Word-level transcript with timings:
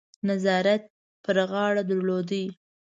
نظارت 0.27 0.83
پر 1.23 1.37
غاړه 1.51 1.83
درلود. 1.89 2.31